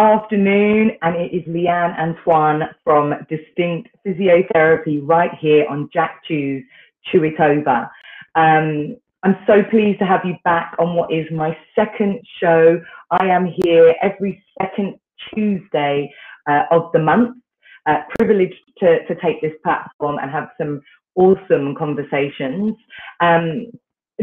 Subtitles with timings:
[0.00, 6.64] afternoon, and it is Leanne Antoine from Distinct Physiotherapy right here on Jack Chew's
[7.04, 7.90] Chew It Over.
[8.34, 12.80] Um, I'm so pleased to have you back on what is my second show.
[13.10, 14.98] I am here every second
[15.34, 16.10] Tuesday
[16.48, 17.36] uh, of the month,
[17.84, 20.80] uh, privileged to, to take this platform and have some
[21.14, 22.74] awesome conversations.
[23.20, 23.66] Um,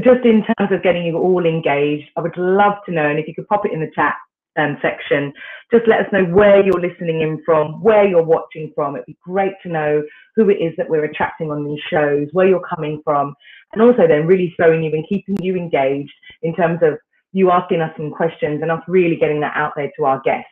[0.03, 3.27] just in terms of getting you all engaged, I would love to know, and if
[3.27, 4.15] you could pop it in the chat
[4.57, 5.33] um, section.
[5.71, 8.95] Just let us know where you're listening in from, where you're watching from.
[8.95, 10.03] It'd be great to know
[10.35, 13.35] who it is that we're attracting on these shows, where you're coming from,
[13.73, 16.97] and also then really throwing you and keeping you engaged in terms of
[17.33, 20.49] you asking us some questions and us really getting that out there to our guests.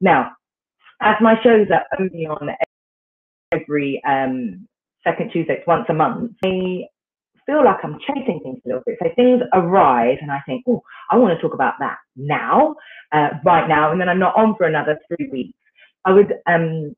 [0.00, 0.32] Now,
[1.00, 2.50] as my shows are only on
[3.52, 4.68] every um,
[5.02, 6.82] second Tuesday, once a month, I
[7.46, 8.98] feel like I'm chasing things a little bit.
[9.02, 12.76] So things arrive and I think, oh, I want to talk about that now,
[13.12, 15.58] uh, right now, and then I'm not on for another three weeks.
[16.04, 16.94] I would, um,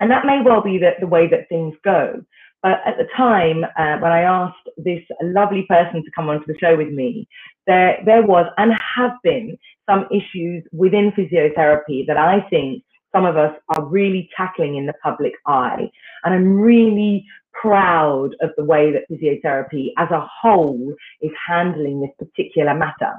[0.00, 2.24] and that may well be the, the way that things go.
[2.62, 6.58] But at the time, uh, when I asked this lovely person to come onto the
[6.60, 7.26] show with me,
[7.66, 13.36] there, there was and have been some issues within physiotherapy that I think some of
[13.36, 15.90] us are really tackling in the public eye.
[16.24, 17.26] And I'm really
[17.62, 23.12] proud of the way that physiotherapy as a whole is handling this particular matter.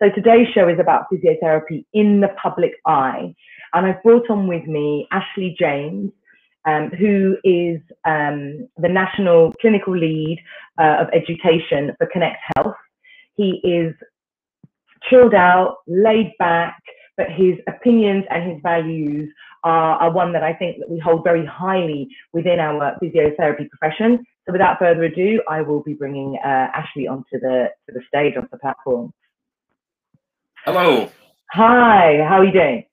[0.00, 3.34] So today's show is about physiotherapy in the public eye.
[3.72, 6.10] And I've brought on with me Ashley James,
[6.66, 10.38] um, who is um, the National Clinical Lead
[10.80, 12.76] uh, of Education for Connect Health.
[13.34, 13.94] He is
[15.08, 16.80] chilled out, laid back,
[17.16, 19.28] but his opinions and his values
[19.68, 24.24] are, are one that I think that we hold very highly within our physiotherapy profession.
[24.46, 28.34] So without further ado, I will be bringing uh, Ashley onto the to the stage,
[28.36, 29.12] onto the platform.
[30.64, 31.10] Hello.
[31.52, 32.84] Hi, how are you doing?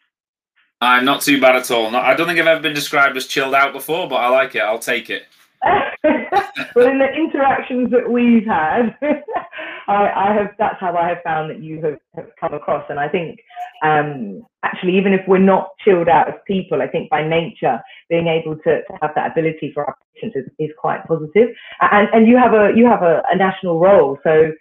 [0.82, 1.90] I'm not too bad at all.
[1.92, 4.56] Not, I don't think I've ever been described as chilled out before, but I like
[4.56, 4.60] it.
[4.60, 5.24] I'll take it.
[6.76, 8.96] well, in the interactions that we've had,
[9.88, 12.86] I, I, have that's how I have found that you have, have come across.
[12.90, 13.40] And I think
[13.84, 17.80] um, actually, even if we're not chilled out as people, I think by nature,
[18.10, 21.50] being able to, to have that ability for our patients is, is quite positive.
[21.82, 24.52] And, and you have a you have a, a national role, so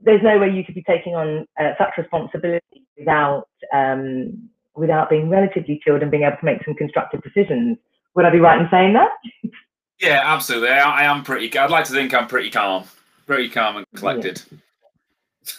[0.00, 5.28] there's no way you could be taking on uh, such responsibility without um, without being
[5.28, 7.78] relatively chilled and being able to make some constructive decisions.
[8.14, 9.10] Would I be right in saying that?
[9.98, 10.68] Yeah, absolutely.
[10.68, 11.56] I, I am pretty.
[11.56, 12.84] I'd like to think I'm pretty calm,
[13.26, 14.42] pretty calm and collected.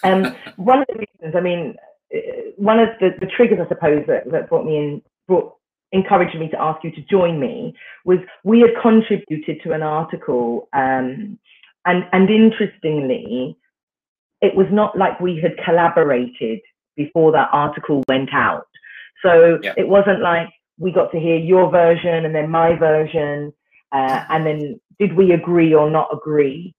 [0.03, 0.11] Yeah.
[0.11, 1.75] Um, one of the reasons, I mean,
[2.13, 2.19] uh,
[2.57, 5.57] one of the, the triggers, I suppose, that, that brought me in, brought
[5.91, 7.73] encouraged me to ask you to join me
[8.05, 11.39] was we had contributed to an article, um,
[11.85, 13.57] and and interestingly,
[14.41, 16.59] it was not like we had collaborated
[16.95, 18.67] before that article went out.
[19.23, 19.73] So yeah.
[19.77, 23.53] it wasn't like we got to hear your version and then my version,
[23.91, 26.73] uh, and then did we agree or not agree?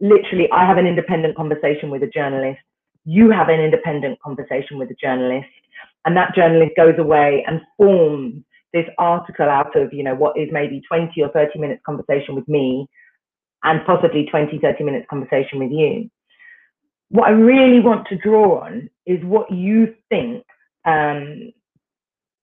[0.00, 2.60] Literally, I have an independent conversation with a journalist.
[3.04, 5.48] You have an independent conversation with a journalist,
[6.04, 10.48] and that journalist goes away and forms this article out of you know what is
[10.50, 12.88] maybe 20 or 30 minutes conversation with me
[13.62, 16.10] and possibly 20 30 minutes conversation with you
[17.10, 20.44] what i really want to draw on is what you think
[20.86, 21.52] um,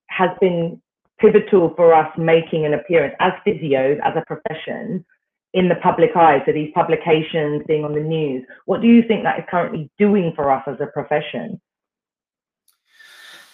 [0.08, 0.82] has been
[1.22, 5.06] pivotal for us making an appearance as physios, as a profession,
[5.54, 6.42] in the public eye.
[6.46, 8.46] So these publications being on the news.
[8.66, 11.60] What do you think that is currently doing for us as a profession?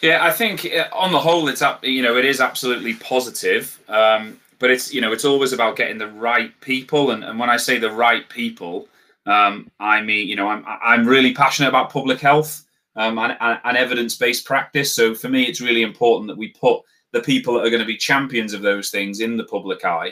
[0.01, 1.83] Yeah, I think uh, on the whole, it's up.
[1.83, 3.79] You know, it is absolutely positive.
[3.87, 7.11] Um, but it's you know, it's always about getting the right people.
[7.11, 8.87] And, and when I say the right people,
[9.25, 12.63] um, I mean, you know, I'm I'm really passionate about public health
[12.95, 14.93] um, and, and evidence-based practice.
[14.93, 17.85] So for me, it's really important that we put the people that are going to
[17.85, 20.11] be champions of those things in the public eye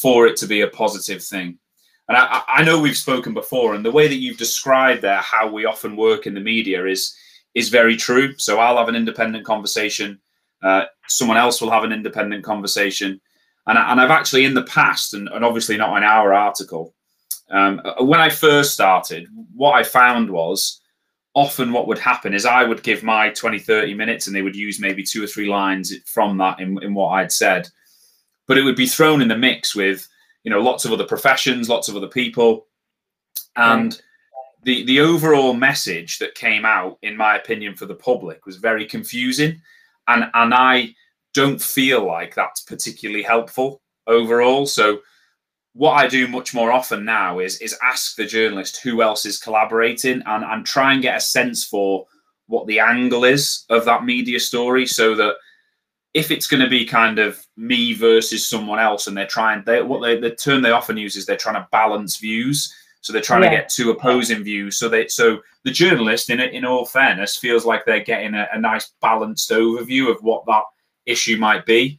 [0.00, 1.58] for it to be a positive thing.
[2.08, 5.50] And I, I know we've spoken before, and the way that you've described there how
[5.50, 7.16] we often work in the media is
[7.54, 8.36] is very true.
[8.36, 10.20] So I'll have an independent conversation.
[10.62, 13.20] Uh, someone else will have an independent conversation.
[13.66, 16.94] And, I, and I've actually in the past, and, and obviously not in our article,
[17.50, 20.80] um, when I first started, what I found was
[21.34, 24.56] often what would happen is I would give my 20, 30 minutes and they would
[24.56, 27.68] use maybe two or three lines from that in, in what I'd said.
[28.46, 30.08] But it would be thrown in the mix with,
[30.44, 32.66] you know, lots of other professions, lots of other people.
[33.56, 34.02] And right.
[34.62, 38.86] the, the overall message that came out, in my opinion, for the public was very
[38.86, 39.60] confusing.
[40.08, 40.94] And, and I
[41.34, 44.66] don't feel like that's particularly helpful overall.
[44.66, 45.00] So
[45.76, 49.38] what I do much more often now is is ask the journalist who else is
[49.38, 52.06] collaborating and and try and get a sense for
[52.46, 55.34] what the angle is of that media story so that
[56.16, 59.82] if it's going to be kind of me versus someone else and they're trying they
[59.82, 62.74] what they the term they often use is they're trying to balance views.
[63.02, 63.50] So they're trying yeah.
[63.50, 64.78] to get two opposing views.
[64.78, 68.58] So they so the journalist in in all fairness feels like they're getting a, a
[68.58, 70.62] nice balanced overview of what that
[71.04, 71.98] issue might be.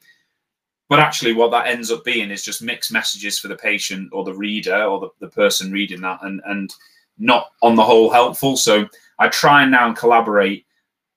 [0.90, 4.24] But actually what that ends up being is just mixed messages for the patient or
[4.24, 6.74] the reader or the, the person reading that and and
[7.20, 8.58] not on the whole helpful.
[8.58, 8.88] So
[9.20, 10.66] i try and now collaborate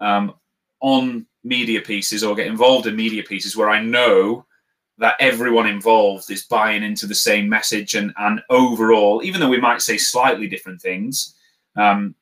[0.00, 0.34] um,
[0.82, 4.44] on media pieces or get involved in media pieces where i know
[4.98, 9.60] that everyone involved is buying into the same message and and overall even though we
[9.60, 11.34] might say slightly different things
[11.76, 12.14] um,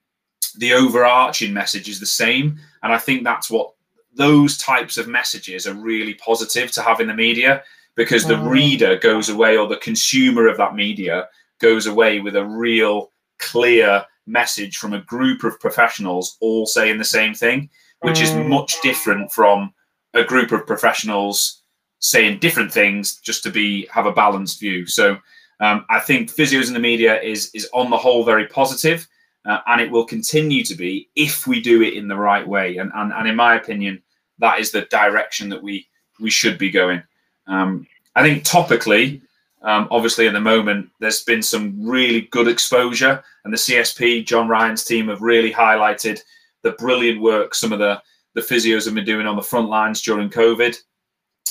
[0.58, 3.72] the overarching message is the same and i think that's what
[4.14, 7.62] those types of messages are really positive to have in the media
[7.94, 8.48] because the mm.
[8.48, 11.28] reader goes away or the consumer of that media
[11.58, 17.04] goes away with a real clear message from a group of professionals all saying the
[17.04, 17.68] same thing
[18.00, 18.22] which mm.
[18.22, 19.72] is much different from
[20.14, 21.62] a group of professionals
[22.00, 25.16] saying different things just to be have a balanced view so
[25.60, 29.06] um, i think physios in the media is is on the whole very positive
[29.46, 32.76] uh, and it will continue to be if we do it in the right way
[32.76, 34.00] and and, and in my opinion
[34.38, 35.86] that is the direction that we
[36.20, 37.02] we should be going.
[37.46, 39.20] Um, I think topically,
[39.62, 44.48] um, obviously, at the moment, there's been some really good exposure, and the CSP, John
[44.48, 46.20] Ryan's team, have really highlighted
[46.62, 48.00] the brilliant work some of the
[48.34, 50.76] the physios have been doing on the front lines during COVID.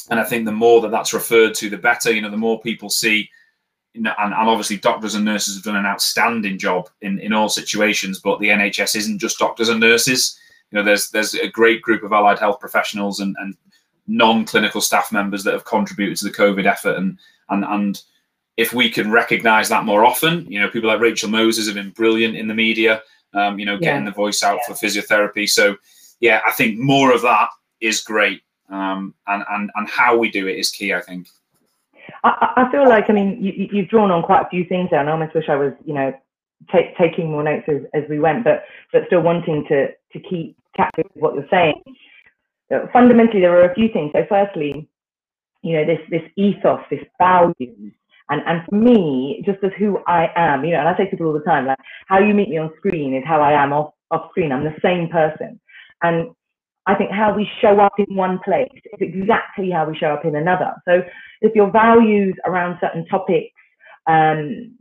[0.10, 2.14] And I think the more that that's referred to, the better.
[2.14, 3.30] You know, the more people see,
[3.96, 8.20] and, and obviously doctors and nurses have done an outstanding job in in all situations.
[8.20, 10.40] But the NHS isn't just doctors and nurses
[10.72, 13.56] you know, there's there's a great group of allied health professionals and, and
[14.08, 17.18] non-clinical staff members that have contributed to the COVID effort, and
[17.50, 18.02] and and
[18.58, 21.92] if we can recognise that more often, you know, people like Rachel Moses have been
[21.92, 23.02] brilliant in the media,
[23.34, 24.10] um, you know, getting yeah.
[24.10, 24.74] the voice out yeah.
[24.74, 25.50] for physiotherapy.
[25.50, 25.78] So,
[26.20, 27.50] yeah, I think more of that
[27.82, 30.94] is great, um, and and and how we do it is key.
[30.94, 31.28] I think.
[32.24, 35.00] I, I feel like I mean you, you've drawn on quite a few things there,
[35.00, 36.14] and I almost wish I was you know
[36.98, 41.04] taking more notes as, as we went, but but still wanting to to keep capture
[41.14, 41.82] what you're saying.
[42.92, 44.12] Fundamentally, there are a few things.
[44.14, 44.90] So firstly,
[45.62, 47.94] you know this this ethos, this values,
[48.30, 51.12] and and for me, just as who I am, you know, and I say to
[51.12, 51.78] people all the time, like
[52.08, 54.52] how you meet me on screen is how I am off off screen.
[54.52, 55.60] I'm the same person,
[56.02, 56.32] and
[56.88, 60.26] I think how we show up in one place is exactly how we show up
[60.26, 60.72] in another.
[60.86, 61.02] So
[61.42, 63.54] if your values around certain topics
[64.08, 64.74] um,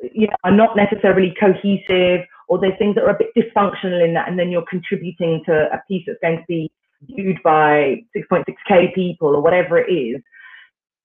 [0.00, 4.14] you know, are not necessarily cohesive or there's things that are a bit dysfunctional in
[4.14, 6.70] that and then you're contributing to a piece that's going to be
[7.02, 10.20] viewed by 6.6k people or whatever it is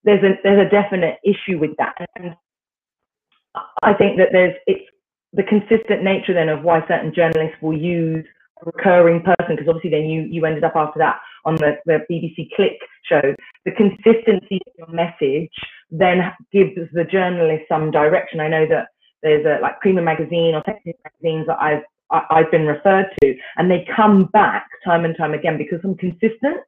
[0.05, 2.35] there's a there's a definite issue with that and
[3.83, 4.85] i think that there's it's
[5.33, 8.25] the consistent nature then of why certain journalists will use
[8.61, 11.99] a recurring person because obviously then you you ended up after that on the, the
[12.09, 13.21] bbc click show
[13.65, 15.51] the consistency of your message
[15.91, 18.39] then gives the journalist some direction.
[18.39, 18.87] I know that
[19.23, 22.67] there's a like Prima magazine or technical magazines that I've I, have i have been
[22.67, 26.61] referred to, and they come back time and time again because I'm consistent.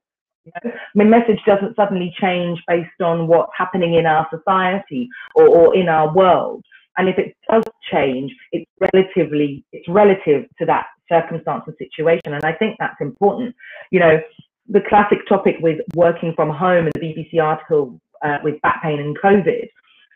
[0.47, 0.77] You know?
[0.95, 5.89] My message doesn't suddenly change based on what's happening in our society or, or in
[5.89, 6.63] our world.
[6.97, 12.33] And if it does change, it's relatively it's relative to that circumstance and situation.
[12.33, 13.55] And I think that's important.
[13.91, 14.19] You know,
[14.67, 18.99] the classic topic with working from home and the BBC article uh, with back pain
[18.99, 19.67] and COVID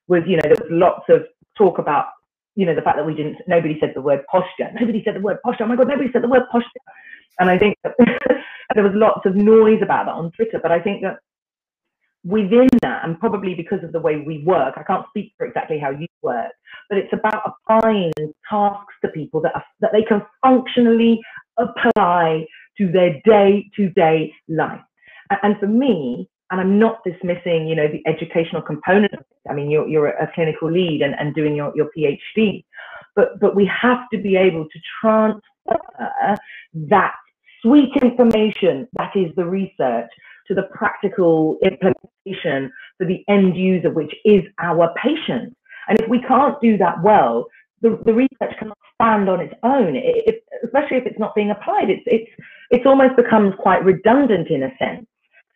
[0.08, 1.26] was, you know, there was lots of
[1.58, 2.08] talk about,
[2.56, 4.72] you know, the fact that we didn't, nobody said the word posture.
[4.80, 5.66] Nobody said the word posture.
[5.66, 6.68] Oh my God, nobody said the word posture.
[7.40, 7.94] And I think that
[8.76, 10.60] there was lots of noise about that on Twitter.
[10.62, 11.18] But I think that
[12.24, 15.80] within that, and probably because of the way we work, I can't speak for exactly
[15.80, 16.52] how you work,
[16.90, 18.12] but it's about applying
[18.50, 21.20] tasks to people that are, that they can functionally
[21.58, 22.46] apply
[22.78, 24.82] to their day-to-day life.
[25.44, 29.14] And for me, and I'm not dismissing, you know, the educational component.
[29.50, 32.66] I mean, you're, you're a clinical lead and, and doing your, your PhD,
[33.16, 36.38] but, but we have to be able to transfer
[36.90, 37.16] that
[37.62, 40.10] sweet information that is the research
[40.48, 45.56] to the practical implementation for the end user, which is our patient.
[45.88, 47.48] And if we can't do that well,
[47.82, 51.52] the, the research cannot stand on its own, it, it, especially if it's not being
[51.52, 51.90] applied.
[51.90, 52.32] It's, it's,
[52.70, 55.06] it's almost becomes quite redundant in a sense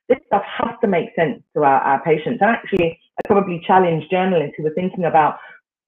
[0.08, 2.40] this stuff has to make sense to our, our patients.
[2.42, 5.38] And actually, I probably challenge journalists who are thinking about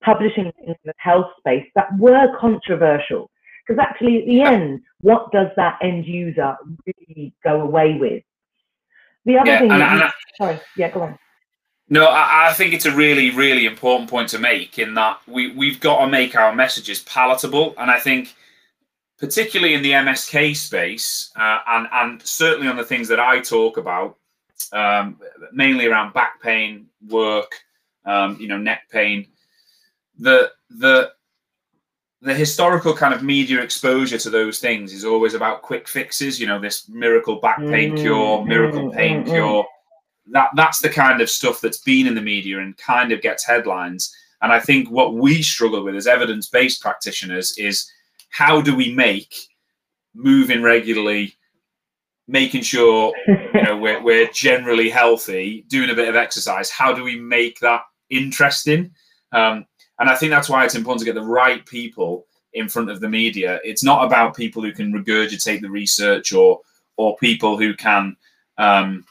[0.04, 3.30] publishing in the health space that were controversial.
[3.68, 6.56] Because actually, at the end, what does that end user
[6.86, 8.24] really go away with?
[9.26, 11.20] The other yeah, thing, and, and I, sorry, yeah, go on.
[11.90, 15.52] No, I, I, think it's a really, really important point to make in that we,
[15.52, 17.74] we've got to make our messages palatable.
[17.78, 18.36] And I think
[19.18, 23.78] particularly in the MSK space, uh, and and certainly on the things that I talk
[23.78, 24.18] about,
[24.74, 25.20] um,
[25.52, 27.52] mainly around back pain, work,
[28.06, 29.28] um, you know, neck pain.
[30.20, 31.12] The the
[32.22, 36.40] the historical kind of media exposure to those things is always about quick fixes.
[36.40, 39.66] You know, this miracle back pain mm, cure, miracle mm, pain mm, cure.
[40.32, 43.46] That that's the kind of stuff that's been in the media and kind of gets
[43.46, 44.14] headlines.
[44.42, 47.90] And I think what we struggle with as evidence-based practitioners is
[48.30, 49.34] how do we make
[50.14, 51.36] moving regularly,
[52.28, 56.72] making sure you know we're, we're generally healthy, doing a bit of exercise.
[56.72, 58.92] How do we make that interesting?
[59.32, 59.67] Um,
[60.00, 63.00] and I think that's why it's important to get the right people in front of
[63.00, 63.60] the media.
[63.64, 66.62] It's not about people who can regurgitate the research or
[66.98, 68.16] or people who can
[68.58, 69.06] um,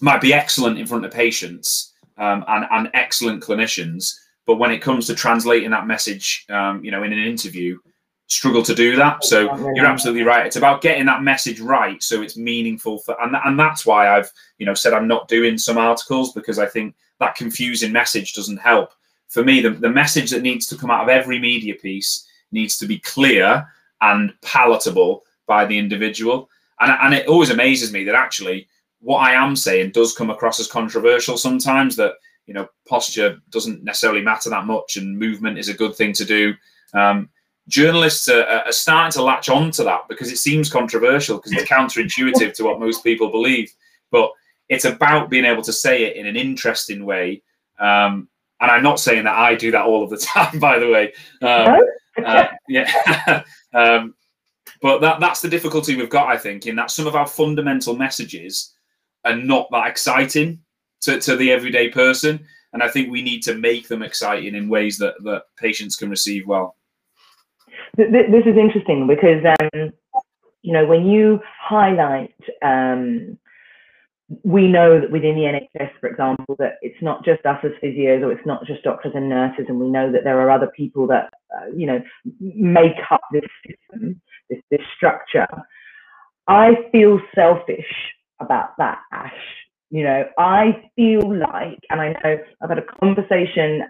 [0.00, 4.82] might be excellent in front of patients um, and, and excellent clinicians, but when it
[4.82, 7.78] comes to translating that message, um, you know, in an interview,
[8.26, 9.22] struggle to do that.
[9.24, 10.46] So you're absolutely right.
[10.46, 14.30] It's about getting that message right so it's meaningful for, and and that's why I've
[14.58, 18.56] you know said I'm not doing some articles because I think that confusing message doesn't
[18.56, 18.92] help
[19.32, 22.76] for me, the, the message that needs to come out of every media piece needs
[22.76, 23.66] to be clear
[24.02, 26.50] and palatable by the individual.
[26.80, 28.68] And, and it always amazes me that actually
[29.00, 32.12] what I am saying does come across as controversial sometimes that,
[32.46, 36.26] you know, posture doesn't necessarily matter that much and movement is a good thing to
[36.26, 36.54] do.
[36.92, 37.30] Um,
[37.68, 41.70] journalists are, are, starting to latch on to that because it seems controversial because it's
[41.70, 43.72] counterintuitive to what most people believe.
[44.10, 44.30] But
[44.68, 47.42] it's about being able to say it in an interesting way
[47.78, 48.28] um,
[48.62, 51.12] and I'm not saying that I do that all of the time, by the way.
[51.42, 51.80] Um,
[52.24, 53.42] uh, yeah.
[53.74, 54.14] um,
[54.80, 57.96] but that, that's the difficulty we've got, I think, in that some of our fundamental
[57.96, 58.72] messages
[59.24, 60.60] are not that exciting
[61.02, 62.46] to, to the everyday person.
[62.72, 66.08] And I think we need to make them exciting in ways that, that patients can
[66.08, 66.76] receive well.
[67.96, 69.92] This is interesting because, um,
[70.62, 73.38] you know, when you highlight um,
[74.44, 78.22] we know that within the NHS, for example, that it's not just us as physios
[78.22, 81.06] or it's not just doctors and nurses, and we know that there are other people
[81.08, 82.00] that uh, you know
[82.40, 85.46] make up this system, this, this structure.
[86.48, 87.86] I feel selfish
[88.40, 89.32] about that, Ash.
[89.90, 93.82] You know, I feel like, and I know I've had a conversation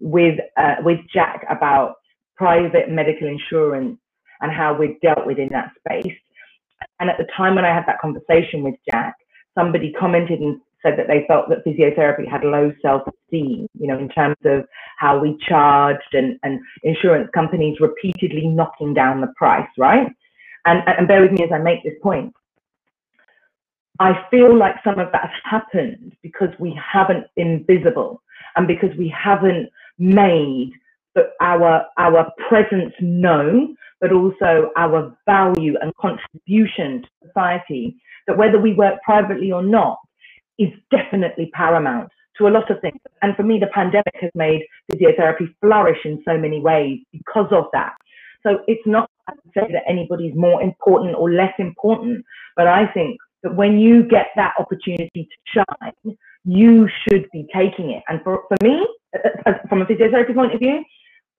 [0.00, 1.96] with uh, with Jack about
[2.36, 3.98] private medical insurance
[4.40, 6.16] and how we're dealt with in that space.
[7.00, 9.14] And at the time when I had that conversation with Jack,
[9.56, 14.08] somebody commented and said that they felt that physiotherapy had low self-esteem, you know, in
[14.08, 14.64] terms of
[14.98, 20.08] how we charged and, and insurance companies repeatedly knocking down the price, right?
[20.64, 22.34] And, and bear with me as I make this point.
[24.00, 28.22] I feel like some of that has happened because we haven't been visible
[28.56, 30.72] and because we haven't made
[31.40, 38.72] our our presence known, but also our value and contribution to society that whether we
[38.74, 39.98] work privately or not
[40.58, 42.98] is definitely paramount to a lot of things.
[43.20, 47.64] And for me, the pandemic has made physiotherapy flourish in so many ways because of
[47.72, 47.92] that.
[48.42, 52.24] So it's not to say that anybody's more important or less important,
[52.56, 57.90] but I think that when you get that opportunity to shine, you should be taking
[57.90, 58.02] it.
[58.08, 60.82] And for, for me, uh, uh, from a physiotherapy point of view,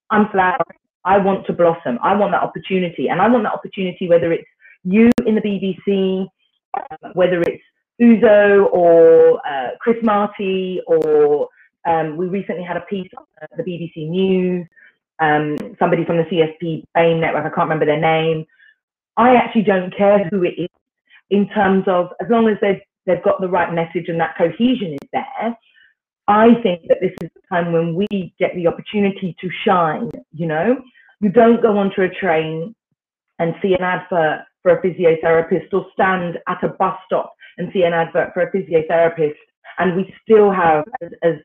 [0.09, 0.57] I'm flowering.
[1.05, 1.99] I want to blossom.
[2.01, 3.09] I want that opportunity.
[3.09, 4.47] And I want that opportunity, whether it's
[4.83, 6.27] you in the BBC,
[6.75, 7.63] um, whether it's
[8.01, 11.49] Uzo or uh, Chris Marty, or
[11.85, 13.25] um, we recently had a piece on
[13.57, 14.67] the BBC News,
[15.19, 18.45] um, somebody from the CSP BAME network, I can't remember their name.
[19.17, 20.69] I actually don't care who it is
[21.29, 24.93] in terms of as long as they've, they've got the right message and that cohesion
[24.93, 25.57] is there.
[26.27, 30.45] I think that this is the time when we get the opportunity to shine, you
[30.45, 30.77] know?
[31.19, 32.73] You don't go onto a train
[33.39, 37.83] and see an advert for a physiotherapist or stand at a bus stop and see
[37.83, 39.35] an advert for a physiotherapist.
[39.79, 41.35] And we still have, as, as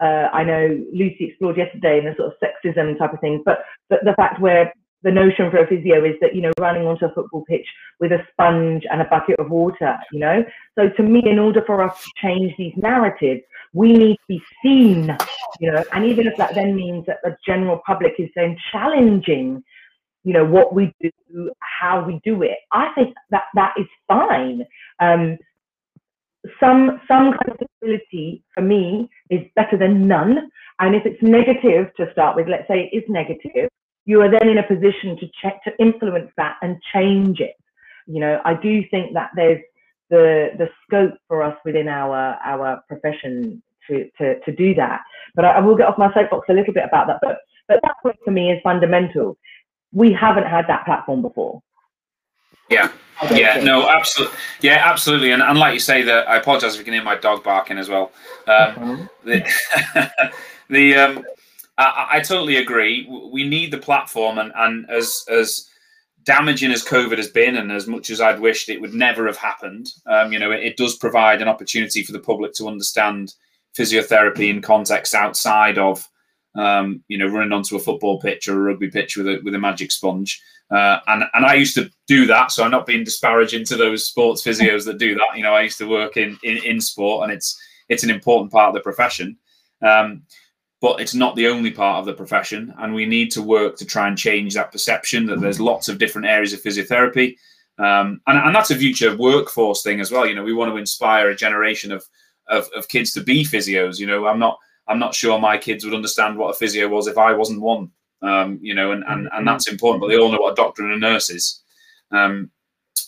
[0.00, 3.58] uh, I know Lucy explored yesterday, in the sort of sexism type of things, but,
[3.88, 7.06] but the fact where the notion for a physio is that, you know, running onto
[7.06, 7.66] a football pitch
[8.00, 10.44] with a sponge and a bucket of water, you know?
[10.76, 13.42] So to me, in order for us to change these narratives,
[13.74, 15.16] we need to be seen,
[15.60, 19.62] you know, and even if that then means that the general public is then challenging
[20.24, 24.64] you know what we do how we do it i think that that is fine.
[25.00, 25.38] Um,
[26.60, 31.94] some some kind of ability for me is better than none and if it's negative
[31.96, 33.68] to start with let's say it is negative
[34.04, 37.56] you are then in a position to check to influence that and change it.
[38.06, 39.60] You know i do think that there's
[40.10, 45.00] the the scope for us within our our profession to to, to do that
[45.34, 47.38] but I, I will get off my soapbox a little bit about that but
[47.68, 49.36] but that point for me is fundamental
[49.92, 51.62] we haven't had that platform before.
[52.68, 52.90] Yeah.
[53.32, 54.36] Yeah, no, absolutely.
[54.60, 55.32] Yeah, absolutely.
[55.32, 57.78] And, and like you say, that I apologize if you can hear my dog barking
[57.78, 58.12] as well.
[58.46, 59.44] Um, the,
[60.70, 61.24] the um,
[61.78, 63.08] I, I, totally agree.
[63.08, 65.68] We need the platform, and, and as as
[66.28, 69.38] damaging as COVID has been, and as much as I'd wished it would never have
[69.38, 73.32] happened, um, you know, it, it, does provide an opportunity for the public to understand
[73.74, 76.06] physiotherapy in context outside of,
[76.54, 79.54] um, you know, running onto a football pitch or a rugby pitch with a with
[79.54, 80.38] a magic sponge.
[80.70, 84.06] Uh, and and I used to do that, so I'm not being disparaging to those
[84.06, 85.34] sports physios that do that.
[85.34, 87.58] You know, I used to work in in, in sport, and it's
[87.88, 89.38] it's an important part of the profession.
[89.80, 90.24] Um,
[90.80, 92.72] but it's not the only part of the profession.
[92.78, 95.98] And we need to work to try and change that perception that there's lots of
[95.98, 97.36] different areas of physiotherapy.
[97.78, 100.26] Um, and, and that's a future workforce thing as well.
[100.26, 102.04] You know, we want to inspire a generation of,
[102.48, 103.98] of, of kids to be physios.
[103.98, 104.58] You know, I'm not
[104.88, 107.90] I'm not sure my kids would understand what a physio was if I wasn't one.
[108.20, 110.82] Um, you know, and, and, and that's important, but they all know what a doctor
[110.84, 111.62] and a nurse is.
[112.10, 112.50] Um,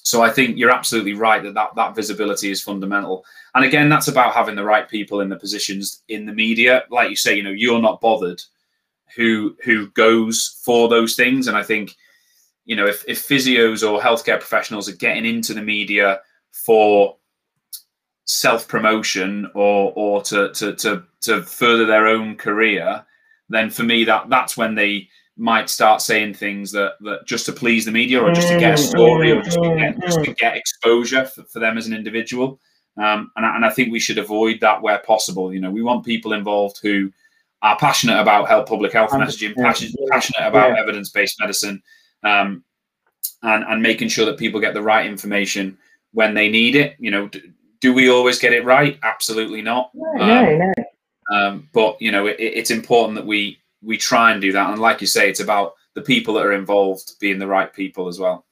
[0.04, 3.24] so I think you're absolutely right that, that that visibility is fundamental.
[3.54, 6.84] And again, that's about having the right people in the positions in the media.
[6.90, 8.42] Like you say, you know, you're not bothered
[9.16, 11.48] who who goes for those things.
[11.48, 11.96] And I think,
[12.64, 16.20] you know, if, if physios or healthcare professionals are getting into the media
[16.52, 17.16] for
[18.24, 23.04] self promotion or or to, to to to further their own career,
[23.48, 25.08] then for me that that's when they
[25.40, 28.74] might start saying things that, that just to please the media or just to get
[28.74, 31.94] a story or just to get, just to get exposure for, for them as an
[31.94, 32.60] individual.
[32.98, 35.54] Um, and, and I think we should avoid that where possible.
[35.54, 37.10] You know, we want people involved who
[37.62, 40.82] are passionate about health, public health messaging, passionate, passionate about yeah.
[40.82, 41.82] evidence-based medicine,
[42.22, 42.62] um,
[43.42, 45.78] and and making sure that people get the right information
[46.12, 46.96] when they need it.
[46.98, 47.40] You know, do,
[47.80, 48.98] do we always get it right?
[49.02, 49.90] Absolutely not.
[49.94, 50.84] No, um, no, no.
[51.32, 54.70] Um, but you know, it, it's important that we we try and do that.
[54.70, 58.08] And like you say, it's about the people that are involved being the right people
[58.08, 58.46] as well.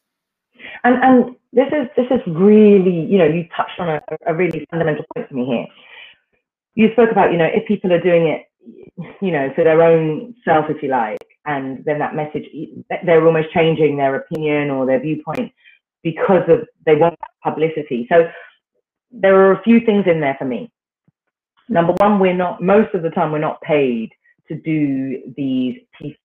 [0.85, 4.67] And and this is this is really, you know, you touched on a, a really
[4.71, 5.67] fundamental point for me here.
[6.75, 8.47] You spoke about, you know, if people are doing it,
[9.21, 12.45] you know, for their own self, if you like, and then that message,
[13.05, 15.53] they're almost changing their opinion or their viewpoint
[16.03, 18.07] because of they want publicity.
[18.11, 18.29] So
[19.11, 20.71] there are a few things in there for me.
[21.69, 24.11] Number one, we're not most of the time we're not paid
[24.49, 26.19] to do these pieces.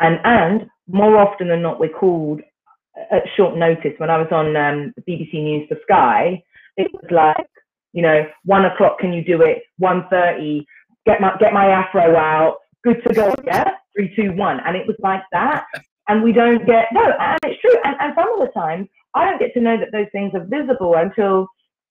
[0.00, 2.40] And, and more often than not, we're called
[3.10, 3.92] at short notice.
[3.98, 6.42] When I was on um, BBC News for Sky,
[6.76, 7.46] it was like,
[7.92, 9.62] you know, one o'clock, can you do it?
[9.80, 10.64] 1.30,
[11.06, 13.70] get my, get my afro out, good to go, yeah?
[13.94, 14.60] Three, two, one.
[14.66, 15.64] And it was like that.
[16.08, 17.78] And we don't get, no, and it's true.
[17.84, 20.44] And, and some of the times, I don't get to know that those things are
[20.44, 21.46] visible until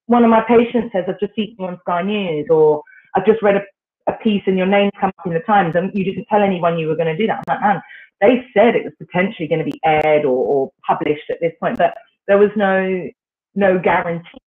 [0.06, 2.82] one of my patients says, I've just seen you on Sky News, or
[3.14, 3.62] I've just read a
[4.08, 6.78] a piece and your name comes up in the Times and you didn't tell anyone
[6.78, 7.42] you were going to do that.
[7.46, 7.82] I'm like, man,
[8.20, 11.78] they said it was potentially going to be aired or, or published at this point,
[11.78, 11.94] but
[12.26, 13.08] there was no
[13.54, 14.38] no guarantee.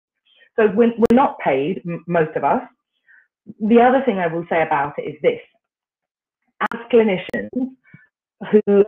[0.56, 2.62] So we're, we're not paid, most of us.
[3.60, 5.40] The other thing I will say about it is this:
[6.72, 7.74] as clinicians
[8.50, 8.84] who,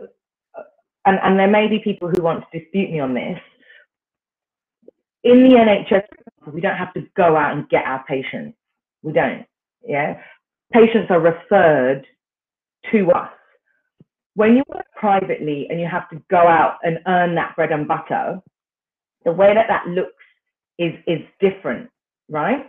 [0.57, 0.63] uh,
[1.05, 3.39] and, and there may be people who want to dispute me on this,
[5.23, 6.03] in the NHS,
[6.51, 8.57] we don't have to go out and get our patients.
[9.03, 9.45] We don't.
[9.85, 10.19] Yeah
[10.71, 12.05] patients are referred
[12.91, 13.31] to us.
[14.35, 17.87] When you work privately and you have to go out and earn that bread and
[17.87, 18.39] butter,
[19.25, 20.23] the way that that looks
[20.77, 21.89] is, is different,
[22.29, 22.67] right?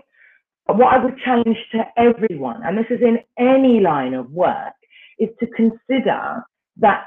[0.66, 4.74] But what I would challenge to everyone, and this is in any line of work,
[5.18, 6.42] is to consider
[6.78, 7.04] that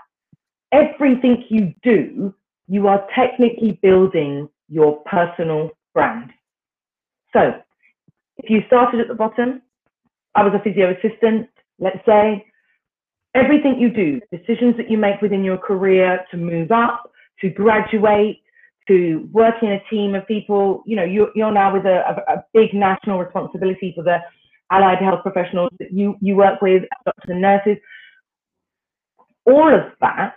[0.72, 2.34] everything you do,
[2.68, 6.32] you are technically building your personal brand.
[7.34, 7.54] So
[8.38, 9.62] if you started at the bottom,
[10.36, 12.46] I was a physio assistant, let's say.
[13.34, 18.42] Everything you do, decisions that you make within your career to move up, to graduate,
[18.88, 22.34] to work in a team of people, you know, you're, you're now with a, a,
[22.34, 24.18] a big national responsibility for the
[24.70, 27.78] allied health professionals that you, you work with, doctors and nurses.
[29.46, 30.36] All of that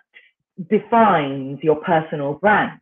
[0.70, 2.78] defines your personal brand,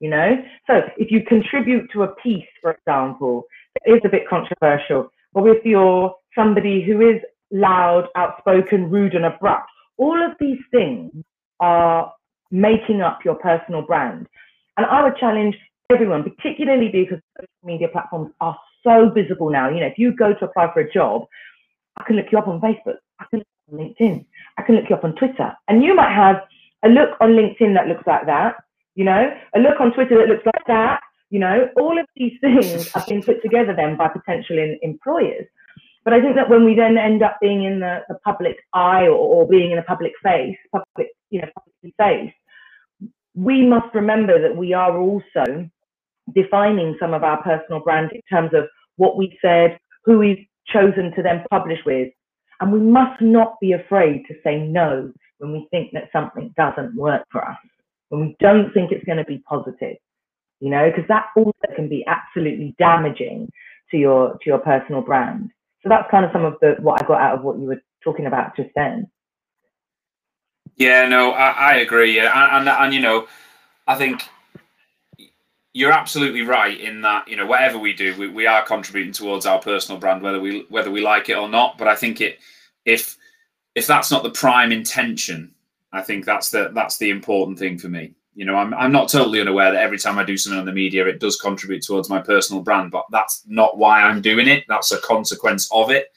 [0.00, 0.36] you know?
[0.66, 3.44] So if you contribute to a piece, for example,
[3.84, 7.20] it is a bit controversial, or if you're somebody who is
[7.50, 9.70] loud, outspoken, rude, and abrupt.
[9.96, 11.12] All of these things
[11.60, 12.12] are
[12.50, 14.26] making up your personal brand.
[14.76, 15.56] And I would challenge
[15.92, 19.68] everyone, particularly because social media platforms are so visible now.
[19.68, 21.26] You know, if you go to apply for a job,
[21.96, 24.26] I can look you up on Facebook, I can look up on LinkedIn,
[24.58, 26.36] I can look you up on Twitter, and you might have
[26.84, 28.56] a look on LinkedIn that looks like that,
[28.94, 32.32] you know, a look on Twitter that looks like that, you know, all of these
[32.40, 35.46] things have been put together then by potential in, employers.
[36.04, 39.04] But I think that when we then end up being in the, the public eye
[39.04, 42.34] or, or being in a public face, public, you know, public face,
[43.34, 45.68] we must remember that we are also
[46.34, 48.64] defining some of our personal brand in terms of
[48.96, 52.12] what we said, who we've chosen to then publish with.
[52.60, 56.94] And we must not be afraid to say no when we think that something doesn't
[56.96, 57.58] work for us,
[58.08, 59.96] when we don't think it's going to be positive,
[60.60, 63.50] you know, because that also can be absolutely damaging
[63.90, 65.50] to your to your personal brand.
[65.84, 67.82] So that's kind of some of the what I got out of what you were
[68.02, 69.06] talking about just then.
[70.76, 72.16] Yeah, no, I, I agree.
[72.16, 73.28] Yeah, and, and and you know,
[73.86, 74.24] I think
[75.74, 79.44] you're absolutely right in that you know whatever we do, we, we are contributing towards
[79.44, 81.76] our personal brand, whether we whether we like it or not.
[81.76, 82.38] But I think it
[82.86, 83.18] if
[83.74, 85.54] if that's not the prime intention,
[85.92, 88.14] I think that's the that's the important thing for me.
[88.34, 90.72] You know, I'm I'm not totally unaware that every time I do something on the
[90.72, 94.64] media, it does contribute towards my personal brand, but that's not why I'm doing it.
[94.68, 96.08] That's a consequence of it,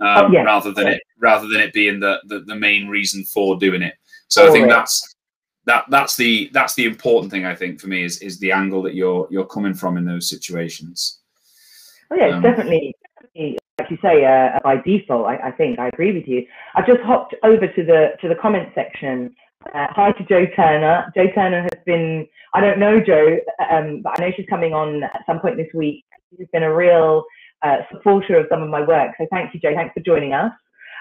[0.00, 0.42] um, oh, yeah.
[0.42, 0.92] rather than yeah.
[0.94, 3.94] it rather than it being the, the the main reason for doing it.
[4.28, 5.14] So oh, I think that's
[5.66, 8.82] that that's the that's the important thing I think for me is is the angle
[8.82, 11.20] that you're you're coming from in those situations.
[12.10, 15.26] Oh yeah, um, definitely, definitely, like you say, uh, by default.
[15.26, 16.46] I, I, think I agree with you.
[16.74, 19.34] I've just hopped over to the to the comment section.
[19.74, 21.10] Uh, hi to Joe Turner.
[21.16, 23.38] Joe Turner has been I don't know Joe,
[23.70, 26.04] um, but I know she's coming on at some point this week.
[26.36, 27.24] She's been a real
[27.62, 29.12] uh, supporter of some of my work.
[29.18, 29.74] So thank you, Joe.
[29.74, 30.52] Thanks for joining us.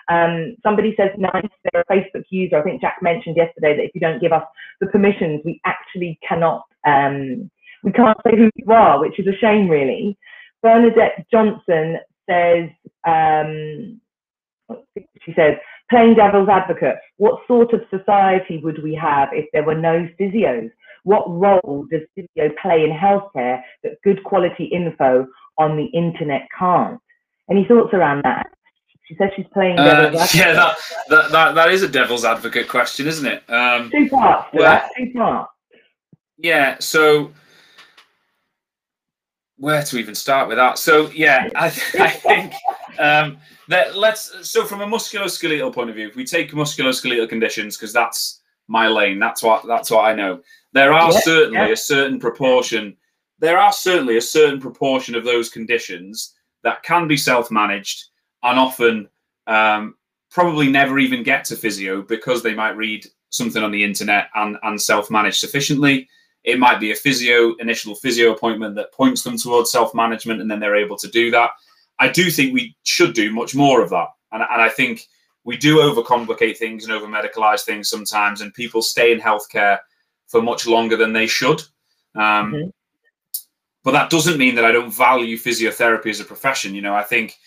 [0.09, 2.57] Um, somebody says, nice, they're a Facebook user.
[2.57, 4.43] I think Jack mentioned yesterday that if you don't give us
[4.79, 7.49] the permissions, we actually cannot, um,
[7.83, 10.17] we can't say who you are, which is a shame, really.
[10.61, 11.97] Bernadette Johnson
[12.29, 12.69] says,
[13.05, 13.99] um,
[15.23, 15.55] she says,
[15.89, 20.69] playing devil's advocate, what sort of society would we have if there were no physios?
[21.03, 26.99] What role does physio play in healthcare that good quality info on the internet can't?
[27.49, 28.47] Any thoughts around that?
[29.07, 30.39] She says she's playing uh, devil's advocate.
[30.39, 30.77] Yeah, that,
[31.09, 33.47] that, that, that is a devil's advocate question, isn't it?
[33.49, 35.51] Um, two parts that, two parts.
[36.37, 37.31] Yeah, so
[39.57, 40.77] where to even start with that?
[40.77, 41.65] So, yeah, I,
[41.99, 42.53] I think
[42.99, 43.37] um,
[43.67, 47.93] that let's, so from a musculoskeletal point of view, if we take musculoskeletal conditions, because
[47.93, 50.41] that's my lane, that's what, that's what I know,
[50.73, 51.73] there are yeah, certainly yeah.
[51.73, 52.95] a certain proportion,
[53.39, 58.05] there are certainly a certain proportion of those conditions that can be self managed
[58.43, 59.07] and often
[59.47, 59.95] um,
[60.29, 64.57] probably never even get to physio because they might read something on the internet and,
[64.63, 66.07] and self-manage sufficiently.
[66.45, 70.59] It might be a physio, initial physio appointment that points them towards self-management and then
[70.59, 71.51] they're able to do that.
[71.99, 74.07] I do think we should do much more of that.
[74.31, 75.07] And, and I think
[75.43, 79.79] we do overcomplicate things and over medicalize things sometimes, and people stay in healthcare
[80.27, 81.61] for much longer than they should.
[82.15, 82.69] Um, mm-hmm.
[83.83, 86.73] But that doesn't mean that I don't value physiotherapy as a profession.
[86.73, 87.37] You know, I think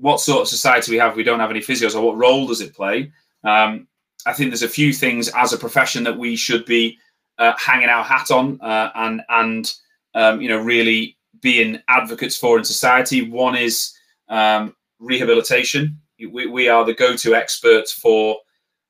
[0.00, 2.60] what sort of society we have we don't have any physios or what role does
[2.60, 3.12] it play
[3.44, 3.86] um,
[4.26, 6.98] i think there's a few things as a profession that we should be
[7.40, 9.74] uh, hanging our hat on uh, and and
[10.14, 13.92] um, you know really being advocates for in society one is
[14.28, 15.98] um, rehabilitation
[16.30, 18.36] we, we, are the go-to experts for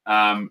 [0.06, 0.50] um,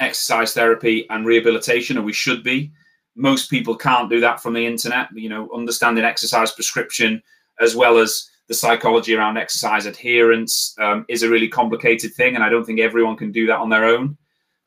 [0.00, 2.72] exercise therapy and rehabilitation and we should be
[3.14, 7.22] most people can't do that from the internet you know understanding exercise prescription
[7.60, 12.44] as well as the psychology around exercise adherence um, is a really complicated thing, and
[12.44, 14.16] I don't think everyone can do that on their own.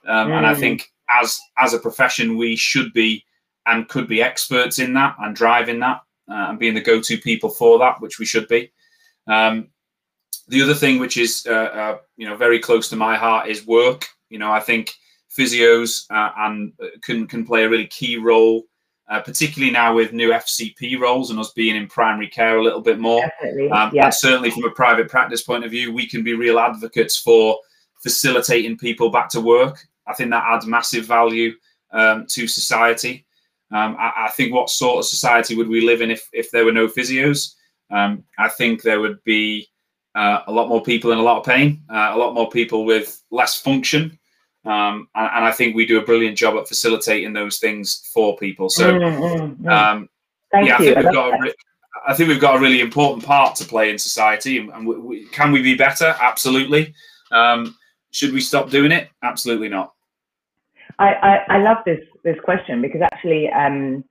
[0.07, 0.37] Um, mm.
[0.37, 0.59] And I mm.
[0.59, 3.23] think as as a profession, we should be
[3.65, 7.49] and could be experts in that and driving that uh, and being the go-to people
[7.49, 8.71] for that, which we should be.
[9.27, 9.67] Um,
[10.47, 13.67] the other thing, which is uh, uh, you know very close to my heart, is
[13.67, 14.07] work.
[14.29, 14.93] You know, I think
[15.37, 18.63] physios uh, and uh, can can play a really key role
[19.09, 22.81] uh, particularly now with new FCP roles and us being in primary care a little
[22.81, 23.23] bit more.
[23.71, 24.05] Um, yeah.
[24.05, 27.57] And certainly from a private practice point of view, we can be real advocates for
[28.03, 29.87] facilitating people back to work.
[30.07, 31.53] I think that adds massive value
[31.91, 33.25] um, to society.
[33.71, 36.63] Um, I, I, think what sort of society would we live in if, if there
[36.63, 37.55] were no physios?
[37.91, 39.67] Um, I think there would be
[40.15, 42.85] uh, a lot more people in a lot of pain, uh, a lot more people
[42.85, 44.17] with less function.
[44.65, 48.35] Um, and, and, I think we do a brilliant job at facilitating those things for
[48.37, 48.69] people.
[48.69, 49.71] So, mm, mm, mm.
[49.71, 50.09] Um,
[50.53, 51.33] yeah, I think we've got.
[51.33, 51.53] A re-
[52.05, 55.25] I think we've got a really important part to play in society, and, we, we,
[55.27, 56.15] can we be better?
[56.19, 56.93] Absolutely.
[57.31, 57.75] Um,
[58.11, 59.09] should we stop doing it?
[59.23, 59.93] Absolutely not.
[60.99, 64.03] I, I, love this this question because actually, um,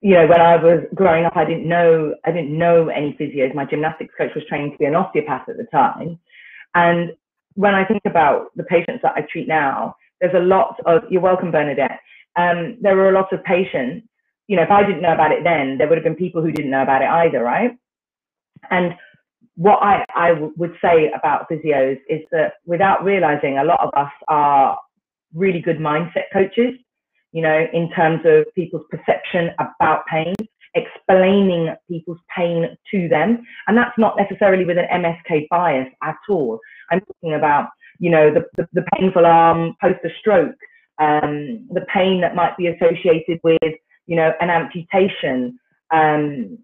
[0.00, 3.54] you know, when I was growing up, I didn't know I didn't know any physios.
[3.54, 6.18] My gymnastics coach was trained to be an osteopath at the time,
[6.74, 7.12] and
[7.58, 11.20] when I think about the patients that I treat now, there's a lot of, you're
[11.20, 11.98] welcome, Bernadette.
[12.36, 14.06] Um, there are a lot of patients,
[14.46, 16.52] you know, if I didn't know about it then, there would have been people who
[16.52, 17.76] didn't know about it either, right?
[18.70, 18.94] And
[19.56, 24.12] what I, I would say about physios is that without realizing, a lot of us
[24.28, 24.78] are
[25.34, 26.74] really good mindset coaches.
[27.32, 30.34] you know, in terms of people's perception about pain,
[30.74, 33.42] explaining people's pain to them.
[33.66, 36.60] And that's not necessarily with an MSK bias at all.
[36.90, 40.56] I'm talking about, you know, the, the, the painful arm post a stroke,
[40.98, 43.74] um, the pain that might be associated with,
[44.06, 45.58] you know, an amputation.
[45.90, 46.58] Um,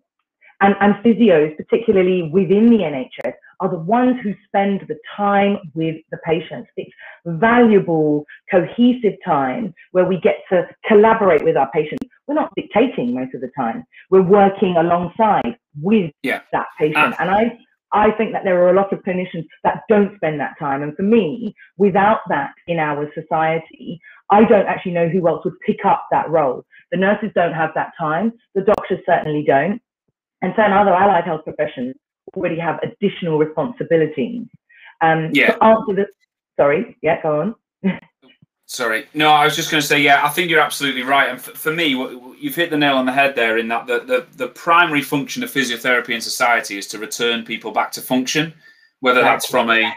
[0.61, 5.97] and, and physios, particularly within the NHS, are the ones who spend the time with
[6.11, 6.69] the patients.
[6.77, 6.91] It's
[7.27, 12.09] valuable, cohesive time where we get to collaborate with our patients.
[12.27, 13.85] We're not dictating most of the time.
[14.11, 16.41] We're working alongside with yeah.
[16.53, 16.97] that patient.
[16.97, 17.17] Ah.
[17.21, 17.59] and I,
[17.93, 20.83] I think that there are a lot of clinicians that don't spend that time.
[20.83, 25.59] And for me, without that in our society, I don't actually know who else would
[25.65, 26.65] pick up that role.
[26.91, 28.33] The nurses don't have that time.
[28.55, 29.81] The doctors certainly don't.
[30.43, 31.95] And certain other allied health professions
[32.37, 34.47] already have additional responsibilities.
[35.01, 35.57] Um, yeah.
[35.61, 36.07] Answer the,
[36.57, 37.41] sorry, yeah, go
[37.83, 38.01] on.
[38.67, 39.07] Sorry.
[39.13, 41.29] No, I was just going to say, yeah, I think you're absolutely right.
[41.29, 41.89] And for, for me,
[42.39, 45.43] you've hit the nail on the head there in that the, the, the, primary function
[45.43, 48.55] of physiotherapy in society is to return people back to function,
[49.01, 49.93] whether that's from a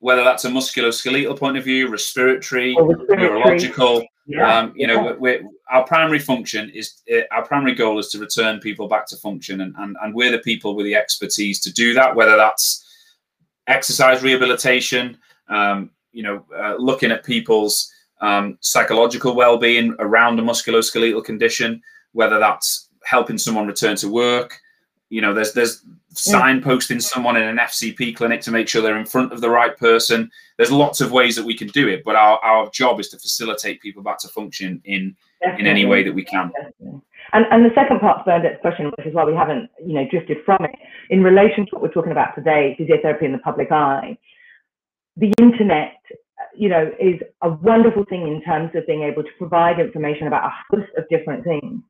[0.00, 3.18] whether that's a musculoskeletal point of view, respiratory, respiratory.
[3.18, 4.06] neurological.
[4.30, 4.58] Yeah.
[4.58, 8.60] Um, you know, we're, our primary function is uh, our primary goal is to return
[8.60, 11.94] people back to function, and, and, and we're the people with the expertise to do
[11.94, 12.86] that, whether that's
[13.66, 21.24] exercise rehabilitation, um, you know, uh, looking at people's um, psychological well-being around a musculoskeletal
[21.24, 24.60] condition, whether that's helping someone return to work.
[25.08, 29.06] You know, there's there's signposting someone in an FCP clinic to make sure they're in
[29.06, 30.30] front of the right person.
[30.60, 33.18] There's lots of ways that we can do it, but our, our job is to
[33.18, 35.60] facilitate people back to function in Definitely.
[35.64, 36.52] in any way that we can.
[37.32, 40.06] And, and the second part of Bernadette's question, which is why we haven't, you know,
[40.10, 40.72] drifted from it,
[41.08, 44.18] in relation to what we're talking about today, physiotherapy in the public eye,
[45.16, 45.94] the internet
[46.54, 50.44] you know, is a wonderful thing in terms of being able to provide information about
[50.44, 51.80] a host of different things.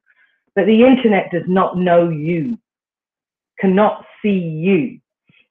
[0.54, 2.56] But the internet does not know you,
[3.58, 5.00] cannot see you.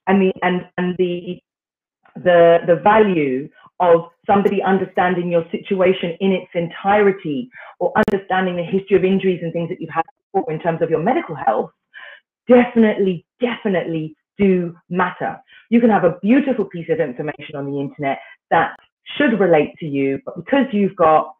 [0.07, 1.41] And the and and the
[2.23, 8.97] the the value of somebody understanding your situation in its entirety or understanding the history
[8.97, 10.03] of injuries and things that you've had
[10.33, 11.71] before in terms of your medical health
[12.49, 15.39] definitely, definitely do matter.
[15.69, 18.75] You can have a beautiful piece of information on the internet that
[19.17, 21.33] should relate to you, but because you've got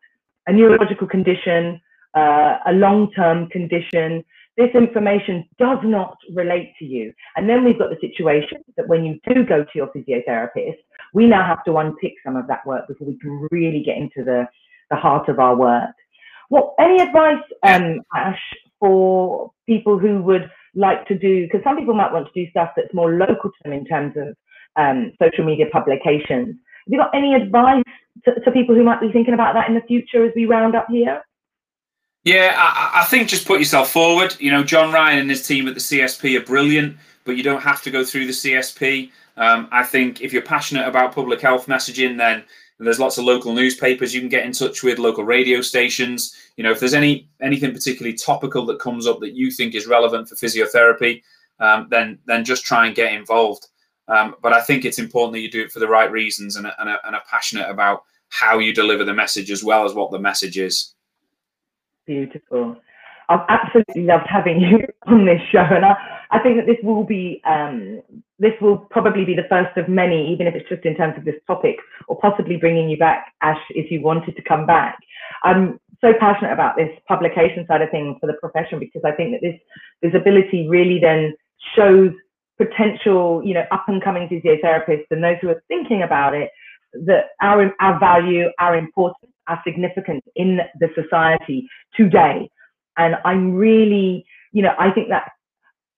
[0.48, 1.82] a neurological condition,
[2.16, 4.24] uh, a long-term condition,
[4.60, 7.14] this information does not relate to you.
[7.38, 10.76] And then we've got the situation that when you do go to your physiotherapist,
[11.14, 14.22] we now have to unpick some of that work before we can really get into
[14.26, 14.46] the,
[14.90, 15.96] the heart of our work.
[16.50, 18.40] Well, any advice, um, Ash,
[18.82, 22.72] for people who would like to do, because some people might want to do stuff
[22.76, 24.36] that's more local to them in terms of
[24.76, 26.56] um, social media publications.
[26.58, 27.84] Have you got any advice
[28.26, 30.76] to, to, people who might be thinking about that in the future as we round
[30.76, 31.22] up here?
[32.30, 34.36] Yeah, I, I, think just put yourself forward.
[34.40, 37.64] You know, John Ryan and his team at the CSP are brilliant, but you don't
[37.64, 39.10] have to go through the CSP.
[39.38, 42.44] Um, I think if you're passionate about public health messaging, then
[42.78, 46.36] there's lots of local newspapers you can get in touch with, local radio stations.
[46.56, 49.88] You know, if there's any anything particularly topical that comes up that you think is
[49.88, 51.24] relevant for physiotherapy,
[51.60, 53.70] um, then then just try and get involved.
[54.08, 56.68] Um, but I think it's important that you do it for the right reasons and,
[56.78, 60.20] and, and are passionate about how you deliver the message as well as what the
[60.20, 60.94] message is.
[62.10, 62.76] Beautiful.
[63.30, 65.94] I've absolutely loved having you on this show, and I,
[66.32, 68.02] I think that this will be um,
[68.40, 71.24] this will probably be the first of many, even if it's just in terms of
[71.24, 71.76] this topic,
[72.08, 74.98] or possibly bringing you back, Ash, if you wanted to come back.
[75.44, 79.34] I'm so passionate about this publication side of things for the profession because I think
[79.34, 79.60] that this
[80.02, 81.36] visibility really then
[81.76, 82.10] shows
[82.58, 86.50] potential, you know, up and coming physiotherapists and those who are thinking about it,
[87.06, 92.50] that our, our value, our importance, our significance in the society today.
[92.98, 95.32] And I'm really, you know, I think that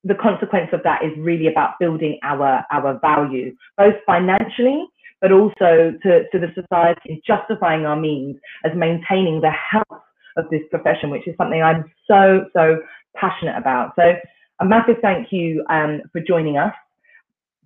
[0.04, 4.84] the consequence of that is really about building our, our value, both financially,
[5.20, 10.02] but also to, to the society, justifying our means as maintaining the health
[10.36, 12.78] of this profession, which is something I'm so, so
[13.14, 13.92] passionate about.
[13.96, 14.14] So
[14.60, 16.72] a massive thank you um, for joining us.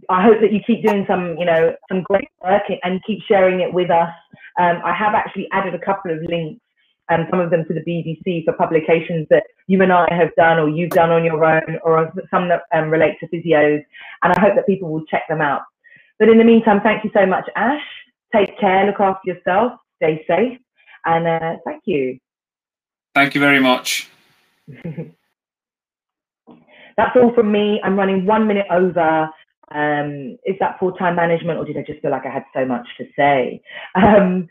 [0.08, 3.60] I hope that you keep doing some, you know, some great work and keep sharing
[3.60, 4.12] it with us.
[4.58, 6.60] Um, I have actually added a couple of links,
[7.08, 10.34] and um, some of them to the BBC for publications that you and I have
[10.36, 13.84] done, or you've done on your own, or some that um, relate to physios.
[14.22, 15.62] And I hope that people will check them out.
[16.18, 17.82] But in the meantime, thank you so much, Ash.
[18.34, 20.58] Take care, look after yourself, stay safe,
[21.04, 22.18] and uh, thank you.
[23.14, 24.10] Thank you very much.
[26.96, 27.80] That's all from me.
[27.84, 29.28] I'm running one minute over.
[29.72, 32.64] Um, is that full time management, or did I just feel like I had so
[32.64, 33.60] much to say?
[33.94, 34.48] Um,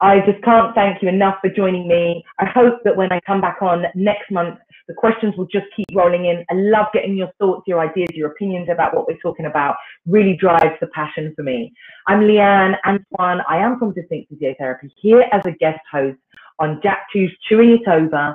[0.00, 2.22] I just can't thank you enough for joining me.
[2.38, 5.86] I hope that when I come back on next month, the questions will just keep
[5.94, 6.44] rolling in.
[6.50, 9.76] I love getting your thoughts, your ideas, your opinions about what we're talking about.
[10.06, 11.72] Really drives the passion for me.
[12.06, 13.40] I'm Leanne Antoine.
[13.48, 16.18] I am from Distinct Physiotherapy here as a guest host
[16.58, 18.34] on Jack Chew's Chewing It Over.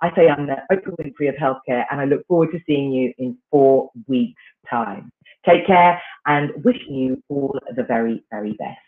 [0.00, 3.12] I say I'm the Oprah Winfrey of healthcare, and I look forward to seeing you
[3.18, 5.10] in four weeks' time.
[5.48, 8.78] Take care and wishing you all the very, very best.